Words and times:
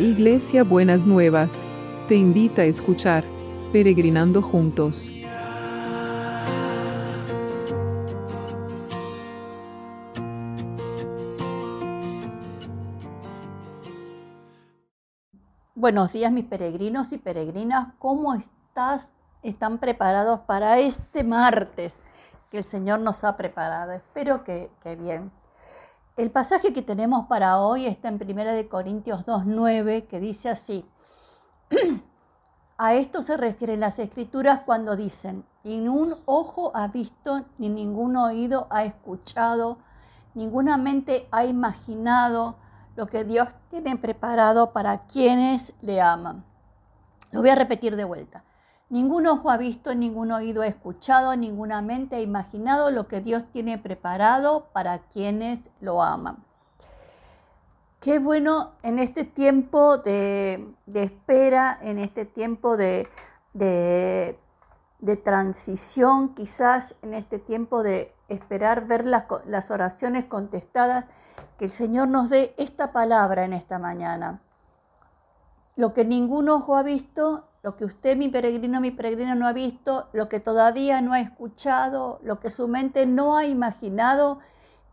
Iglesia 0.00 0.64
Buenas 0.64 1.04
Nuevas, 1.04 1.66
te 2.08 2.14
invita 2.14 2.62
a 2.62 2.64
escuchar 2.64 3.22
Peregrinando 3.70 4.40
Juntos. 4.40 5.10
Buenos 15.74 16.14
días 16.14 16.32
mis 16.32 16.46
peregrinos 16.46 17.12
y 17.12 17.18
peregrinas, 17.18 17.88
¿cómo 17.98 18.32
estás? 18.32 19.12
¿Están 19.42 19.76
preparados 19.76 20.40
para 20.40 20.78
este 20.78 21.24
martes 21.24 21.94
que 22.50 22.56
el 22.56 22.64
Señor 22.64 23.00
nos 23.00 23.22
ha 23.22 23.36
preparado? 23.36 23.92
Espero 23.92 24.44
que, 24.44 24.70
que 24.82 24.96
bien. 24.96 25.30
El 26.20 26.30
pasaje 26.30 26.74
que 26.74 26.82
tenemos 26.82 27.28
para 27.28 27.60
hoy 27.60 27.86
está 27.86 28.08
en 28.08 28.16
1 28.16 28.68
Corintios 28.68 29.24
2.9, 29.24 30.06
que 30.06 30.20
dice 30.20 30.50
así. 30.50 30.84
A 32.76 32.92
esto 32.92 33.22
se 33.22 33.38
refieren 33.38 33.80
las 33.80 33.98
escrituras 33.98 34.60
cuando 34.66 34.96
dicen, 34.96 35.46
ni 35.64 35.88
un 35.88 36.16
ojo 36.26 36.72
ha 36.74 36.88
visto, 36.88 37.46
ni 37.56 37.70
ningún 37.70 38.18
oído 38.18 38.66
ha 38.68 38.84
escuchado, 38.84 39.78
ninguna 40.34 40.76
mente 40.76 41.26
ha 41.30 41.46
imaginado 41.46 42.56
lo 42.96 43.06
que 43.06 43.24
Dios 43.24 43.48
tiene 43.70 43.96
preparado 43.96 44.74
para 44.74 45.06
quienes 45.06 45.72
le 45.80 46.02
aman. 46.02 46.44
Lo 47.30 47.40
voy 47.40 47.48
a 47.48 47.54
repetir 47.54 47.96
de 47.96 48.04
vuelta. 48.04 48.44
Ningún 48.90 49.28
ojo 49.28 49.50
ha 49.50 49.56
visto, 49.56 49.94
ningún 49.94 50.32
oído 50.32 50.62
ha 50.62 50.66
escuchado, 50.66 51.36
ninguna 51.36 51.80
mente 51.80 52.16
ha 52.16 52.20
imaginado 52.20 52.90
lo 52.90 53.06
que 53.06 53.20
Dios 53.20 53.44
tiene 53.52 53.78
preparado 53.78 54.66
para 54.72 54.98
quienes 55.12 55.60
lo 55.80 56.02
aman. 56.02 56.44
Qué 58.00 58.18
bueno 58.18 58.72
en 58.82 58.98
este 58.98 59.22
tiempo 59.22 59.98
de, 59.98 60.74
espera, 60.92 61.78
en 61.82 62.00
este 62.00 62.24
tiempo 62.24 62.76
de, 62.76 63.08
de, 63.52 64.36
transición, 65.22 66.34
quizás 66.34 66.96
en 67.02 67.14
este 67.14 67.38
tiempo 67.38 67.84
de 67.84 68.12
esperar 68.28 68.88
ver 68.88 69.06
las, 69.06 69.24
las 69.46 69.70
oraciones 69.70 70.24
contestadas, 70.24 71.04
que 71.58 71.66
el 71.66 71.70
Señor 71.70 72.08
nos 72.08 72.28
dé 72.28 72.54
esta 72.56 72.90
palabra 72.90 73.44
en 73.44 73.52
esta 73.52 73.78
mañana. 73.78 74.40
Lo 75.76 75.94
que 75.94 76.04
ningún 76.04 76.48
ojo 76.48 76.74
ha 76.74 76.82
visto, 76.82 77.49
lo 77.62 77.76
que 77.76 77.84
usted, 77.84 78.16
mi 78.16 78.28
peregrino, 78.28 78.80
mi 78.80 78.90
peregrina, 78.90 79.34
no 79.34 79.46
ha 79.46 79.52
visto, 79.52 80.08
lo 80.12 80.28
que 80.28 80.40
todavía 80.40 81.02
no 81.02 81.12
ha 81.12 81.20
escuchado, 81.20 82.18
lo 82.22 82.40
que 82.40 82.50
su 82.50 82.68
mente 82.68 83.04
no 83.06 83.36
ha 83.36 83.44
imaginado, 83.44 84.40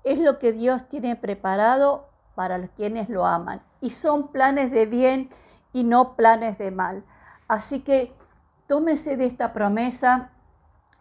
es 0.03 0.19
lo 0.19 0.37
que 0.39 0.51
Dios 0.51 0.87
tiene 0.89 1.15
preparado 1.15 2.07
para 2.35 2.67
quienes 2.67 3.09
lo 3.09 3.25
aman. 3.25 3.61
Y 3.81 3.91
son 3.91 4.29
planes 4.29 4.71
de 4.71 4.85
bien 4.85 5.29
y 5.71 5.83
no 5.83 6.15
planes 6.15 6.57
de 6.57 6.71
mal. 6.71 7.03
Así 7.47 7.81
que 7.81 8.13
tómese 8.67 9.15
de 9.15 9.25
esta 9.25 9.53
promesa 9.53 10.29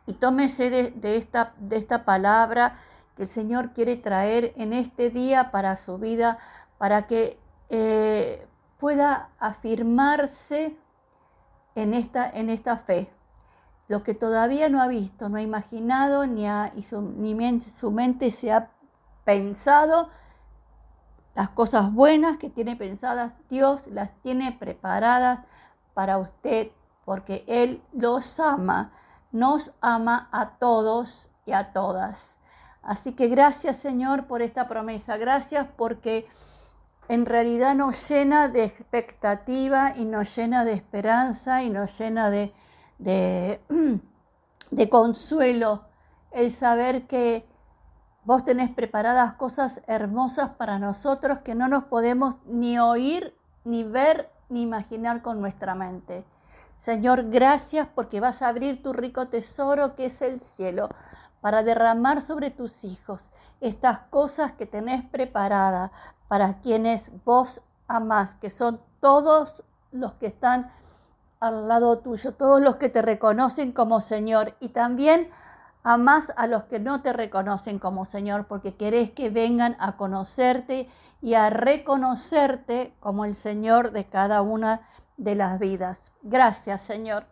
y 0.06 0.14
tómese 0.14 0.70
de, 0.70 1.16
esta, 1.16 1.52
de 1.58 1.76
esta 1.76 2.04
palabra 2.04 2.78
que 3.16 3.24
el 3.24 3.28
Señor 3.28 3.72
quiere 3.72 3.96
traer 3.96 4.52
en 4.56 4.72
este 4.72 5.10
día 5.10 5.50
para 5.50 5.76
su 5.76 5.98
vida, 5.98 6.38
para 6.78 7.06
que 7.06 7.38
eh, 7.70 8.46
pueda 8.78 9.30
afirmarse 9.38 10.76
en 11.76 11.94
esta, 11.94 12.28
en 12.28 12.50
esta 12.50 12.78
fe. 12.78 13.08
Lo 13.86 14.02
que 14.02 14.14
todavía 14.14 14.68
no 14.68 14.82
ha 14.82 14.88
visto, 14.88 15.28
no 15.28 15.36
ha 15.36 15.42
imaginado, 15.42 16.26
ni, 16.26 16.46
y 16.74 16.82
su, 16.82 17.00
ni 17.00 17.60
su 17.60 17.92
mente 17.92 18.32
se 18.32 18.50
ha 18.50 18.70
pensado, 19.24 20.08
las 21.36 21.50
cosas 21.50 21.92
buenas 21.92 22.38
que 22.38 22.50
tiene 22.50 22.76
pensadas, 22.76 23.32
Dios 23.50 23.82
las 23.86 24.10
tiene 24.22 24.52
preparadas 24.52 25.40
para 25.94 26.18
usted, 26.18 26.70
porque 27.04 27.44
Él 27.46 27.82
los 27.92 28.40
ama, 28.40 28.90
nos 29.30 29.74
ama 29.80 30.28
a 30.32 30.56
todos 30.58 31.30
y 31.44 31.52
a 31.52 31.72
todas. 31.72 32.38
Así 32.82 33.12
que 33.12 33.28
gracias 33.28 33.76
Señor 33.76 34.26
por 34.26 34.42
esta 34.42 34.66
promesa, 34.66 35.16
gracias 35.16 35.66
porque 35.76 36.26
en 37.08 37.26
realidad 37.26 37.74
nos 37.74 38.08
llena 38.08 38.48
de 38.48 38.64
expectativa 38.64 39.94
y 39.96 40.04
nos 40.04 40.34
llena 40.36 40.64
de 40.64 40.72
esperanza 40.72 41.62
y 41.62 41.70
nos 41.70 41.96
llena 41.98 42.30
de, 42.98 43.60
consuelo 44.90 45.84
el 46.32 46.52
saber 46.52 47.06
que 47.06 47.46
vos 48.24 48.44
tenés 48.44 48.70
preparadas 48.70 49.34
cosas 49.34 49.80
hermosas 49.86 50.50
para 50.50 50.78
nosotros 50.78 51.38
que 51.38 51.54
no 51.54 51.68
nos 51.68 51.84
podemos 51.84 52.38
ni 52.46 52.78
oír, 52.78 53.34
ni 53.64 53.84
ver, 53.84 54.30
ni 54.48 54.62
imaginar 54.62 55.22
con 55.22 55.40
nuestra 55.40 55.74
mente. 55.74 56.24
Señor, 56.78 57.30
gracias 57.30 57.88
porque 57.94 58.20
vas 58.20 58.42
a 58.42 58.48
abrir 58.48 58.82
tu 58.82 58.92
rico 58.92 59.28
tesoro 59.28 59.94
que 59.94 60.06
es 60.06 60.20
el 60.22 60.40
cielo 60.40 60.88
para 61.46 61.62
derramar 61.62 62.22
sobre 62.22 62.50
tus 62.50 62.82
hijos 62.82 63.30
estas 63.60 64.00
cosas 64.10 64.54
que 64.54 64.66
tenés 64.66 65.04
preparadas 65.04 65.92
para 66.26 66.54
quienes 66.54 67.12
vos 67.24 67.60
amás, 67.86 68.34
que 68.34 68.50
son 68.50 68.80
todos 68.98 69.62
los 69.92 70.14
que 70.14 70.26
están 70.26 70.72
al 71.38 71.68
lado 71.68 72.00
tuyo, 72.00 72.34
todos 72.34 72.60
los 72.60 72.78
que 72.78 72.88
te 72.88 73.00
reconocen 73.00 73.70
como 73.70 74.00
Señor 74.00 74.56
y 74.58 74.70
también 74.70 75.30
amás 75.84 76.32
a 76.36 76.48
los 76.48 76.64
que 76.64 76.80
no 76.80 77.00
te 77.02 77.12
reconocen 77.12 77.78
como 77.78 78.06
Señor 78.06 78.48
porque 78.48 78.74
querés 78.74 79.12
que 79.12 79.30
vengan 79.30 79.76
a 79.78 79.96
conocerte 79.96 80.88
y 81.22 81.34
a 81.34 81.48
reconocerte 81.48 82.92
como 82.98 83.24
el 83.24 83.36
Señor 83.36 83.92
de 83.92 84.04
cada 84.08 84.42
una 84.42 84.80
de 85.16 85.36
las 85.36 85.60
vidas. 85.60 86.10
Gracias, 86.22 86.82
Señor. 86.82 87.24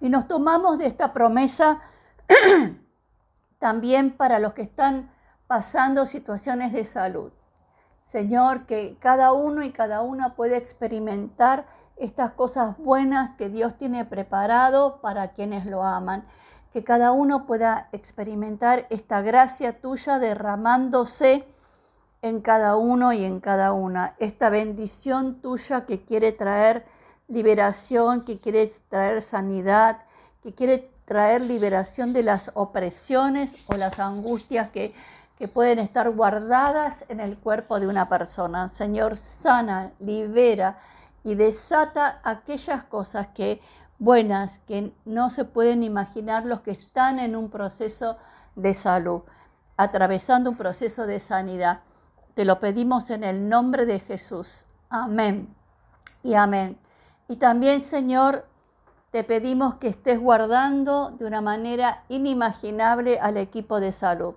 Y 0.00 0.10
nos 0.10 0.28
tomamos 0.28 0.78
de 0.78 0.86
esta 0.86 1.12
promesa 1.12 1.80
también 3.58 4.16
para 4.16 4.38
los 4.38 4.54
que 4.54 4.62
están 4.62 5.10
pasando 5.46 6.06
situaciones 6.06 6.72
de 6.72 6.84
salud. 6.84 7.32
Señor, 8.04 8.66
que 8.66 8.96
cada 9.00 9.32
uno 9.32 9.62
y 9.62 9.70
cada 9.70 10.02
una 10.02 10.34
pueda 10.34 10.56
experimentar 10.56 11.66
estas 11.96 12.32
cosas 12.32 12.78
buenas 12.78 13.34
que 13.34 13.48
Dios 13.48 13.76
tiene 13.76 14.04
preparado 14.04 15.00
para 15.00 15.32
quienes 15.32 15.66
lo 15.66 15.82
aman. 15.82 16.24
Que 16.72 16.84
cada 16.84 17.12
uno 17.12 17.46
pueda 17.46 17.88
experimentar 17.92 18.86
esta 18.90 19.20
gracia 19.20 19.80
tuya 19.80 20.18
derramándose 20.18 21.44
en 22.22 22.40
cada 22.40 22.76
uno 22.76 23.12
y 23.12 23.24
en 23.24 23.40
cada 23.40 23.72
una. 23.72 24.14
Esta 24.18 24.50
bendición 24.50 25.40
tuya 25.40 25.86
que 25.86 26.04
quiere 26.04 26.32
traer 26.32 26.86
liberación, 27.26 28.24
que 28.24 28.40
quiere 28.40 28.70
traer 28.88 29.22
sanidad, 29.22 30.02
que 30.42 30.54
quiere 30.54 30.90
traer 31.08 31.42
liberación 31.42 32.12
de 32.12 32.22
las 32.22 32.52
opresiones 32.54 33.56
o 33.66 33.76
las 33.76 33.98
angustias 33.98 34.70
que 34.70 34.94
que 35.38 35.46
pueden 35.46 35.78
estar 35.78 36.10
guardadas 36.10 37.04
en 37.08 37.20
el 37.20 37.38
cuerpo 37.38 37.78
de 37.78 37.86
una 37.86 38.08
persona. 38.08 38.68
Señor, 38.68 39.16
sana, 39.16 39.92
libera 40.00 40.78
y 41.22 41.36
desata 41.36 42.20
aquellas 42.24 42.82
cosas 42.82 43.28
que 43.28 43.60
buenas 44.00 44.58
que 44.66 44.92
no 45.04 45.30
se 45.30 45.44
pueden 45.44 45.84
imaginar 45.84 46.44
los 46.44 46.60
que 46.60 46.72
están 46.72 47.20
en 47.20 47.36
un 47.36 47.50
proceso 47.50 48.16
de 48.56 48.74
salud, 48.74 49.22
atravesando 49.76 50.50
un 50.50 50.56
proceso 50.56 51.06
de 51.06 51.20
sanidad. 51.20 51.80
Te 52.34 52.44
lo 52.44 52.58
pedimos 52.58 53.10
en 53.10 53.22
el 53.22 53.48
nombre 53.48 53.86
de 53.86 54.00
Jesús. 54.00 54.66
Amén 54.90 55.54
y 56.24 56.34
amén. 56.34 56.76
Y 57.28 57.36
también, 57.36 57.80
Señor, 57.80 58.47
te 59.10 59.24
pedimos 59.24 59.76
que 59.76 59.88
estés 59.88 60.20
guardando 60.20 61.10
de 61.10 61.24
una 61.24 61.40
manera 61.40 62.04
inimaginable 62.08 63.18
al 63.18 63.36
equipo 63.36 63.80
de 63.80 63.92
salud 63.92 64.34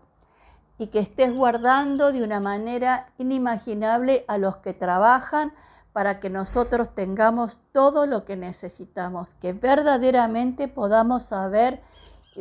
y 0.77 0.87
que 0.87 0.99
estés 0.99 1.35
guardando 1.35 2.11
de 2.11 2.23
una 2.23 2.39
manera 2.39 3.07
inimaginable 3.17 4.25
a 4.27 4.37
los 4.37 4.57
que 4.57 4.73
trabajan 4.73 5.53
para 5.93 6.19
que 6.19 6.29
nosotros 6.29 6.95
tengamos 6.95 7.59
todo 7.73 8.05
lo 8.05 8.23
que 8.23 8.37
necesitamos, 8.37 9.33
que 9.35 9.53
verdaderamente 9.53 10.67
podamos 10.67 11.23
saber, 11.23 11.81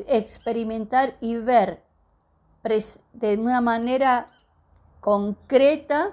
experimentar 0.07 1.17
y 1.21 1.37
ver 1.37 1.83
de 3.13 3.37
una 3.37 3.61
manera 3.61 4.29
concreta 5.01 6.13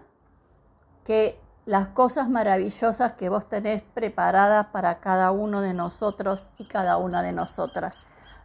que 1.06 1.40
las 1.68 1.88
cosas 1.88 2.30
maravillosas 2.30 3.14
que 3.16 3.28
vos 3.28 3.50
tenés 3.50 3.84
preparadas 3.94 4.68
para 4.68 5.02
cada 5.02 5.32
uno 5.32 5.60
de 5.60 5.74
nosotros 5.74 6.50
y 6.58 6.66
cada 6.66 6.96
una 6.96 7.22
de 7.22 7.34
nosotras. 7.34 7.98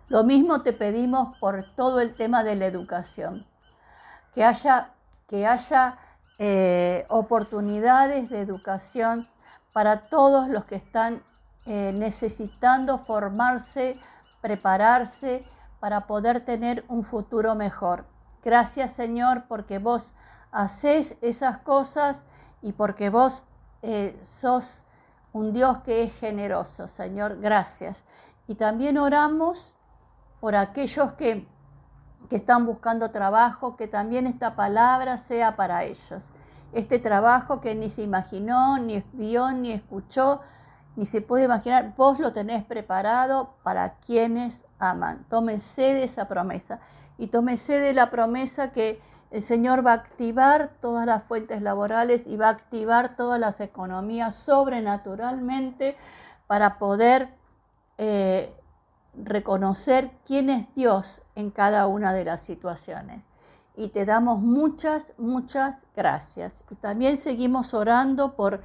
Lo 0.09 0.25
mismo 0.25 0.63
te 0.63 0.73
pedimos 0.73 1.39
por 1.39 1.65
todo 1.77 2.01
el 2.01 2.17
tema 2.17 2.43
de 2.43 2.57
la 2.57 2.67
educación 2.67 3.47
que 4.35 4.43
haya, 4.43 4.91
que 5.29 5.47
haya 5.47 5.99
eh, 6.41 7.07
oportunidades 7.09 8.29
de 8.29 8.41
educación 8.41 9.29
para 9.73 10.09
todos 10.09 10.49
los 10.49 10.65
que 10.65 10.75
están 10.75 11.23
eh, 11.65 11.93
necesitando 11.95 12.99
formarse, 12.99 14.01
prepararse 14.41 15.45
para 15.79 16.09
poder 16.09 16.45
tener 16.45 16.85
un 16.89 17.05
futuro 17.05 17.55
mejor. 17.55 18.05
Gracias 18.45 18.91
Señor 18.95 19.45
porque 19.47 19.79
vos 19.79 20.13
haces 20.51 21.17
esas 21.21 21.59
cosas 21.59 22.25
y 22.63 22.73
porque 22.73 23.11
vos 23.11 23.45
eh, 23.83 24.19
sos 24.23 24.85
un 25.33 25.53
Dios 25.53 25.79
que 25.79 26.05
es 26.05 26.15
generoso, 26.15 26.89
Señor, 26.89 27.41
gracias. 27.41 28.03
Y 28.47 28.55
también 28.55 28.99
oramos 28.99 29.77
por 30.41 30.55
aquellos 30.55 31.13
que, 31.13 31.47
que 32.29 32.37
están 32.37 32.67
buscando 32.67 33.11
trabajo, 33.11 33.77
que 33.77 33.89
también 33.89 34.27
esta 34.27 34.55
palabra 34.55 35.19
sea 35.19 35.57
para 35.57 35.85
ellos. 35.85 36.33
Este 36.73 36.99
trabajo 36.99 37.61
que 37.61 37.75
ni 37.75 37.91
se 37.91 38.03
imaginó, 38.03 38.79
ni 38.79 39.03
vio, 39.13 39.53
ni 39.53 39.73
escuchó, 39.73 40.41
ni 40.97 41.07
se 41.07 41.21
puede 41.21 41.45
imaginar, 41.45 41.95
vos 41.97 42.19
lo 42.19 42.33
tenés 42.33 42.65
preparado 42.65 43.55
para 43.63 43.95
quienes 43.95 44.65
aman. 44.79 45.25
Tómese 45.29 45.83
de 45.83 46.05
esa 46.05 46.29
promesa 46.29 46.81
y 47.19 47.29
tómese 47.29 47.79
de 47.79 47.95
la 47.95 48.11
promesa 48.11 48.73
que 48.73 49.01
el 49.33 49.43
Señor 49.43 49.85
va 49.85 49.93
a 49.93 49.95
activar 49.95 50.73
todas 50.81 51.07
las 51.07 51.25
fuentes 51.25 51.63
laborales 51.63 52.23
y 52.27 52.37
va 52.37 52.49
a 52.49 52.51
activar 52.51 53.17
todas 53.17 53.41
las 53.41 53.61
economías 53.61 54.37
sobrenaturalmente 54.37 55.97
para 56.47 56.79
poder 56.79 57.31
eh, 57.97 58.55
reconocer 59.15 60.11
quién 60.27 60.51
es 60.51 60.75
Dios 60.75 61.23
en 61.35 61.51
cada 61.51 61.87
una 61.87 62.13
de 62.13 62.27
las 62.27 62.43
situaciones. 62.43 63.23
Y 63.75 63.89
te 63.89 64.05
damos 64.05 64.41
muchas, 64.41 65.07
muchas 65.17 65.79
gracias. 65.97 66.63
Y 66.71 66.75
también 66.75 67.17
seguimos 67.17 67.73
orando 67.73 68.37
por 68.37 68.61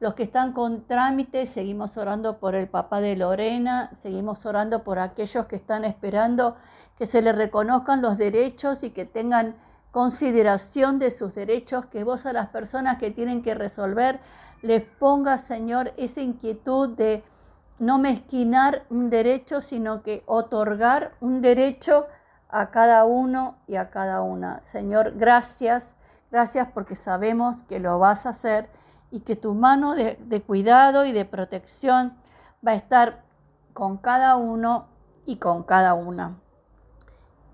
los 0.00 0.14
que 0.14 0.24
están 0.24 0.52
con 0.52 0.84
trámites, 0.86 1.50
seguimos 1.50 1.96
orando 1.96 2.38
por 2.38 2.56
el 2.56 2.68
papá 2.68 3.00
de 3.00 3.14
Lorena, 3.14 3.92
seguimos 4.02 4.44
orando 4.46 4.82
por 4.82 4.98
aquellos 4.98 5.46
que 5.46 5.56
están 5.56 5.84
esperando 5.84 6.56
que 6.98 7.06
se 7.06 7.22
les 7.22 7.36
reconozcan 7.36 8.02
los 8.02 8.18
derechos 8.18 8.82
y 8.82 8.90
que 8.90 9.04
tengan 9.04 9.54
consideración 9.98 11.00
de 11.00 11.10
sus 11.10 11.34
derechos, 11.34 11.86
que 11.86 12.04
vos 12.04 12.24
a 12.24 12.32
las 12.32 12.50
personas 12.50 12.98
que 12.98 13.10
tienen 13.10 13.42
que 13.42 13.56
resolver 13.56 14.20
les 14.62 14.84
pongas, 14.84 15.42
Señor, 15.42 15.92
esa 15.96 16.20
inquietud 16.20 16.90
de 16.90 17.24
no 17.80 17.98
mezquinar 17.98 18.84
un 18.90 19.10
derecho, 19.10 19.60
sino 19.60 20.04
que 20.04 20.22
otorgar 20.26 21.14
un 21.20 21.42
derecho 21.42 22.06
a 22.48 22.70
cada 22.70 23.06
uno 23.06 23.56
y 23.66 23.74
a 23.74 23.90
cada 23.90 24.22
una. 24.22 24.62
Señor, 24.62 25.14
gracias, 25.16 25.96
gracias 26.30 26.68
porque 26.72 26.94
sabemos 26.94 27.64
que 27.64 27.80
lo 27.80 27.98
vas 27.98 28.24
a 28.24 28.28
hacer 28.28 28.70
y 29.10 29.22
que 29.22 29.34
tu 29.34 29.52
mano 29.52 29.96
de, 29.96 30.16
de 30.26 30.42
cuidado 30.42 31.06
y 31.06 31.10
de 31.10 31.24
protección 31.24 32.16
va 32.64 32.70
a 32.70 32.76
estar 32.76 33.24
con 33.72 33.96
cada 33.96 34.36
uno 34.36 34.86
y 35.26 35.38
con 35.38 35.64
cada 35.64 35.94
una. 35.94 36.36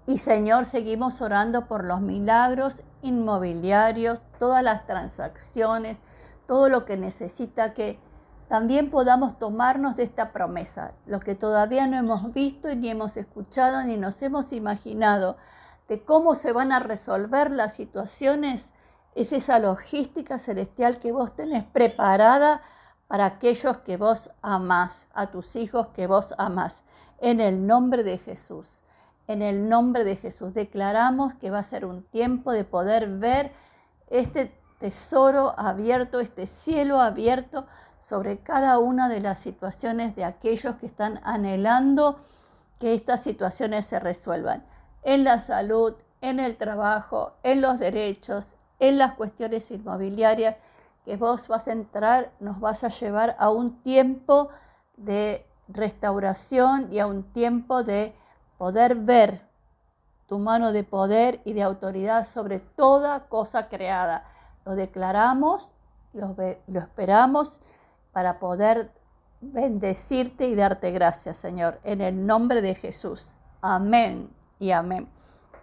Y 0.07 0.19
Señor, 0.19 0.67
seguimos 0.67 1.23
orando 1.23 1.67
por 1.67 1.83
los 1.83 2.03
milagros 2.03 2.83
inmobiliarios, 3.01 4.21
todas 4.39 4.63
las 4.63 4.87
transacciones, 4.87 5.97
todo 6.47 6.69
lo 6.69 6.85
que 6.85 6.99
necesita 6.99 7.73
que 7.73 7.99
también 8.49 8.91
podamos 8.91 9.39
tomarnos 9.39 9.97
de 9.97 10.03
esta 10.03 10.31
promesa, 10.31 10.93
lo 11.07 11.21
que 11.21 11.35
todavía 11.35 11.87
no 11.87 11.97
hemos 11.97 12.35
visto 12.35 12.71
y 12.71 12.77
ni 12.77 12.91
hemos 12.91 13.17
escuchado 13.17 13.83
ni 13.85 13.97
nos 13.97 14.21
hemos 14.21 14.53
imaginado 14.53 15.39
de 15.89 16.05
cómo 16.05 16.35
se 16.35 16.53
van 16.53 16.71
a 16.71 16.81
resolver 16.81 17.51
las 17.51 17.73
situaciones, 17.73 18.75
es 19.15 19.33
esa 19.33 19.59
logística 19.59 20.39
celestial 20.39 20.99
que 20.99 21.13
vos 21.13 21.35
tenés 21.35 21.65
preparada 21.65 22.61
para 23.07 23.25
aquellos 23.25 23.79
que 23.79 23.97
vos 23.97 24.31
amás, 24.43 25.07
a 25.15 25.29
tus 25.29 25.57
hijos 25.57 25.89
que 25.89 26.07
vos 26.07 26.35
amás, 26.37 26.83
en 27.21 27.41
el 27.41 27.67
nombre 27.67 28.03
de 28.03 28.19
Jesús. 28.19 28.83
En 29.27 29.43
el 29.43 29.69
nombre 29.69 30.05
de 30.05 30.17
Jesús. 30.17 30.55
Declaramos 30.55 31.35
que 31.35 31.51
va 31.51 31.61
a 31.61 31.65
ser 31.65 31.85
un 31.85 32.03
tiempo 32.03 32.53
de 32.53 32.65
poder 32.65 33.09
ver 33.09 33.53
este 34.09 34.53
tesoro 34.79 35.55
abierto, 35.59 36.21
este 36.21 36.47
cielo 36.47 37.01
abierto 37.01 37.67
sobre 38.01 38.39
cada 38.39 38.79
una 38.79 39.09
de 39.09 39.21
las 39.21 39.39
situaciones 39.39 40.15
de 40.15 40.25
aquellos 40.25 40.77
que 40.77 40.87
están 40.87 41.21
anhelando 41.25 42.21
que 42.79 42.93
estas 42.95 43.23
situaciones 43.23 43.87
se 43.87 43.99
resuelvan. 43.99 44.63
En 45.03 45.25
la 45.25 45.41
salud, 45.41 45.95
en 46.21 46.39
el 46.39 46.57
trabajo, 46.57 47.33
en 47.43 47.63
los 47.63 47.79
derechos, 47.79 48.57
en 48.79 48.99
las 48.99 49.13
cuestiones 49.13 49.71
inmobiliarias, 49.71 50.57
que 51.05 51.17
vos 51.17 51.49
vas 51.49 51.69
a 51.69 51.73
entrar, 51.73 52.31
nos 52.41 52.61
vas 52.61 52.85
a 52.85 52.89
llevar 52.89 53.37
a 53.39 53.51
un 53.51 53.83
tiempo 53.83 54.49
de 54.97 55.47
restauración 55.69 56.93
y 56.93 56.99
a 56.99 57.07
un 57.07 57.23
tiempo 57.33 57.83
de 57.83 58.15
poder 58.59 58.95
ver 58.95 59.43
tu 60.29 60.39
mano 60.39 60.73
de 60.73 60.85
poder 60.85 61.41
y 61.45 61.53
de 61.53 61.63
autoridad 61.63 62.25
sobre 62.27 62.61
toda 62.61 63.27
cosa 63.29 63.69
creada. 63.69 64.25
Lo 64.65 64.75
declaramos, 64.75 65.73
lo, 66.13 66.35
lo 66.67 66.81
esperamos 66.81 67.61
para 68.13 68.39
poder 68.39 68.91
bendecirte 69.41 70.47
y 70.47 70.55
darte 70.55 70.91
gracias, 70.91 71.37
Señor, 71.37 71.81
en 71.85 72.01
el 72.01 72.27
nombre 72.27 72.63
de 72.63 72.75
Jesús. 72.75 73.35
Amén 73.61 74.31
y 74.59 74.71
amén. 74.71 75.09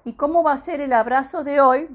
¿Y 0.04 0.14
cómo 0.14 0.44
va 0.44 0.54
a 0.54 0.58
ser 0.58 0.82
el 0.82 0.94
abrazo 0.94 1.44
de 1.44 1.62
hoy? 1.62 1.90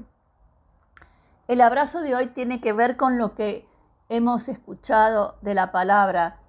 El 1.47 1.61
abrazo 1.61 2.01
de 2.01 2.15
hoy 2.15 2.27
tiene 2.27 2.59
que 2.59 2.73
ver 2.73 2.97
con 2.97 3.17
lo 3.17 3.35
que 3.35 3.65
hemos 4.09 4.47
escuchado 4.49 5.35
de 5.41 5.53
la 5.53 5.71
palabra 5.71 6.39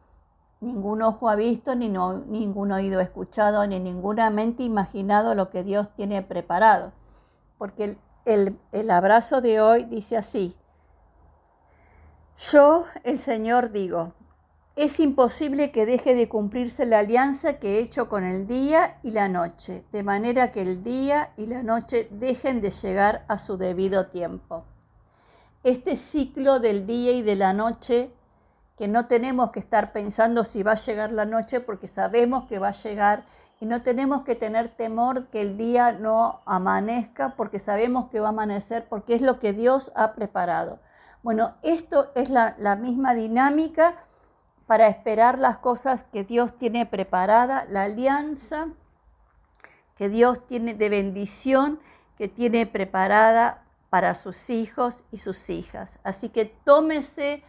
Ningún 0.61 1.03
ojo 1.03 1.29
ha 1.29 1.37
visto, 1.37 1.77
ni 1.77 1.89
ningún 1.89 2.73
oído 2.73 2.99
ha 2.99 3.05
escuchado, 3.05 3.67
ni 3.67 3.79
ninguna 3.79 4.31
mente 4.31 4.65
imaginado 4.65 5.35
lo 5.35 5.51
que 5.51 5.63
Dios 5.63 5.89
tiene 5.95 6.23
preparado. 6.23 6.93
Porque 7.59 7.97
el, 8.25 8.59
el 8.73 8.91
abrazo 8.91 9.41
de 9.41 9.61
hoy 9.61 9.85
dice 9.85 10.17
así, 10.17 10.57
yo, 12.53 12.85
el 13.03 13.19
Señor, 13.19 13.73
digo, 13.73 14.13
es 14.77 15.01
imposible 15.01 15.73
que 15.73 15.87
deje 15.87 16.15
de 16.15 16.29
cumplirse 16.29 16.87
la 16.87 17.01
alianza 17.01 17.59
que 17.59 17.79
he 17.79 17.81
hecho 17.81 18.09
con 18.09 18.23
el 18.23 18.47
día 18.47 19.01
y 19.03 19.11
la 19.11 19.29
noche, 19.29 19.85
de 19.91 20.05
manera 20.05 20.53
que 20.53 20.63
el 20.63 20.85
día 20.85 21.33
y 21.37 21.47
la 21.47 21.65
noche 21.65 22.07
dejen 22.13 22.61
de 22.61 22.71
llegar 22.71 23.25
a 23.27 23.39
su 23.39 23.57
debido 23.57 24.07
tiempo. 24.07 24.65
Este 25.65 25.97
ciclo 25.97 26.61
del 26.61 26.87
día 26.87 27.11
y 27.11 27.23
de 27.23 27.35
la 27.35 27.53
noche 27.53 28.13
que 28.79 28.89
no 28.89 29.07
tenemos 29.07 29.51
que 29.51 29.59
estar 29.59 29.93
pensando 29.93 30.45
si 30.45 30.63
va 30.63 30.73
a 30.73 30.77
llegar 30.77 31.13
la 31.13 31.25
noche 31.25 31.61
porque 31.61 31.89
sabemos 31.89 32.45
que 32.47 32.59
va 32.59 32.69
a 32.69 32.73
llegar 32.73 33.25
y 33.61 33.67
no 33.67 33.83
tenemos 33.83 34.23
que 34.23 34.37
tener 34.37 34.69
temor 34.69 35.27
que 35.27 35.43
el 35.43 35.59
día 35.59 35.91
no 35.93 36.41
amanezca 36.47 37.35
porque 37.37 37.59
sabemos 37.59 38.09
que 38.11 38.21
va 38.21 38.29
a 38.29 38.31
amanecer 38.31 38.87
porque 38.89 39.17
es 39.17 39.21
lo 39.21 39.41
que 39.41 39.53
Dios 39.53 39.91
ha 39.97 40.13
preparado. 40.13 40.79
Bueno, 41.25 41.57
esto 41.63 42.13
es 42.15 42.31
la, 42.31 42.55
la 42.59 42.77
misma 42.77 43.15
dinámica 43.15 43.97
para 44.69 44.87
esperar 44.87 45.41
las 45.41 45.59
cosas 45.59 46.05
que 46.05 46.23
Dios 46.23 46.57
tiene 46.57 46.87
preparada, 46.87 47.67
la 47.69 47.83
alianza 47.83 48.69
que 49.99 50.09
Dios 50.09 50.47
tiene 50.47 50.75
de 50.75 50.89
bendición, 50.89 51.81
que 52.17 52.29
tiene 52.29 52.67
preparada 52.67 53.65
para 53.91 54.15
sus 54.15 54.49
hijos 54.49 55.05
y 55.11 55.19
sus 55.19 55.51
hijas. 55.51 55.99
Así 56.05 56.29
que 56.29 56.45
tómese 56.45 57.43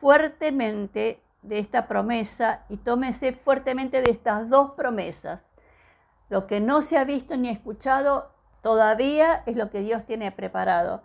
fuertemente 0.00 1.20
de 1.42 1.58
esta 1.58 1.86
promesa 1.86 2.64
y 2.68 2.76
tómese 2.76 3.32
fuertemente 3.32 4.02
de 4.02 4.10
estas 4.10 4.48
dos 4.48 4.72
promesas. 4.72 5.44
Lo 6.28 6.46
que 6.46 6.60
no 6.60 6.82
se 6.82 6.98
ha 6.98 7.04
visto 7.04 7.36
ni 7.36 7.48
escuchado 7.48 8.30
todavía 8.62 9.42
es 9.46 9.56
lo 9.56 9.70
que 9.70 9.80
Dios 9.80 10.04
tiene 10.06 10.32
preparado. 10.32 11.02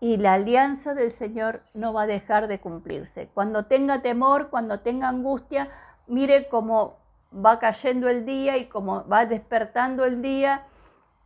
Y 0.00 0.16
la 0.16 0.34
alianza 0.34 0.94
del 0.94 1.10
Señor 1.10 1.62
no 1.74 1.92
va 1.92 2.02
a 2.02 2.06
dejar 2.06 2.48
de 2.48 2.60
cumplirse. 2.60 3.28
Cuando 3.34 3.66
tenga 3.66 4.02
temor, 4.02 4.50
cuando 4.50 4.80
tenga 4.80 5.08
angustia, 5.08 5.70
mire 6.06 6.48
cómo 6.48 6.98
va 7.34 7.58
cayendo 7.58 8.08
el 8.08 8.24
día 8.24 8.56
y 8.56 8.66
cómo 8.66 9.06
va 9.06 9.26
despertando 9.26 10.04
el 10.04 10.22
día. 10.22 10.66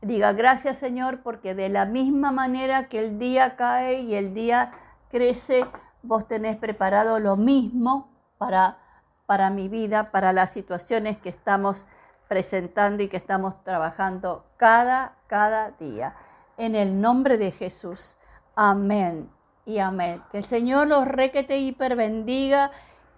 Diga 0.00 0.32
gracias 0.32 0.78
Señor 0.78 1.22
porque 1.22 1.54
de 1.54 1.68
la 1.68 1.84
misma 1.84 2.32
manera 2.32 2.88
que 2.88 2.98
el 2.98 3.18
día 3.18 3.56
cae 3.56 4.00
y 4.00 4.14
el 4.14 4.34
día 4.34 4.72
crece, 5.10 5.64
vos 6.02 6.26
tenés 6.26 6.56
preparado 6.56 7.18
lo 7.18 7.36
mismo 7.36 8.08
para, 8.38 8.78
para 9.26 9.50
mi 9.50 9.68
vida, 9.68 10.10
para 10.10 10.32
las 10.32 10.50
situaciones 10.50 11.18
que 11.18 11.28
estamos 11.28 11.84
presentando 12.28 13.02
y 13.02 13.08
que 13.08 13.16
estamos 13.16 13.62
trabajando 13.64 14.44
cada, 14.56 15.16
cada 15.26 15.70
día. 15.72 16.14
En 16.56 16.74
el 16.74 17.00
nombre 17.00 17.38
de 17.38 17.50
Jesús. 17.50 18.16
Amén 18.54 19.30
y 19.64 19.78
amén. 19.78 20.22
Que 20.30 20.38
el 20.38 20.44
Señor 20.44 20.88
los 20.88 21.06
requete 21.06 21.58
hiper 21.58 21.96
bendiga, 21.96 22.70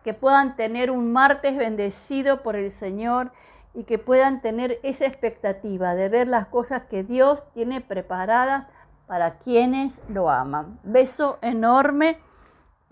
que 0.02 0.14
puedan 0.14 0.56
tener 0.56 0.90
un 0.90 1.12
martes 1.12 1.56
bendecido 1.56 2.42
por 2.42 2.56
el 2.56 2.72
Señor 2.72 3.32
y 3.72 3.84
que 3.84 3.98
puedan 3.98 4.40
tener 4.40 4.78
esa 4.82 5.06
expectativa 5.06 5.94
de 5.94 6.08
ver 6.08 6.28
las 6.28 6.46
cosas 6.46 6.82
que 6.90 7.02
Dios 7.02 7.42
tiene 7.54 7.80
preparadas 7.80 8.66
para 9.06 9.38
quienes 9.38 10.00
lo 10.08 10.30
aman. 10.30 10.78
Beso 10.84 11.38
enorme 11.42 12.18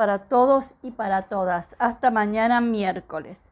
para 0.03 0.19
todos 0.19 0.75
y 0.83 0.91
para 0.91 1.29
todas. 1.29 1.77
Hasta 1.79 2.11
mañana 2.11 2.61
miércoles. 2.61 3.39